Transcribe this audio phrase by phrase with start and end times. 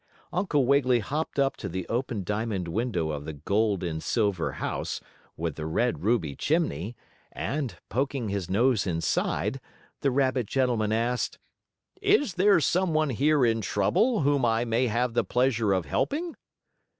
[0.33, 4.99] Uncle Wiggily hopped up to the open diamond window of the gold and silver house,
[5.37, 6.95] with the red ruby chimney,
[7.31, 9.61] and, poking his nose inside,
[9.99, 11.37] the rabbit gentleman asked:
[12.01, 16.35] "Is there some one here in trouble whom I may have the pleasure of helping?"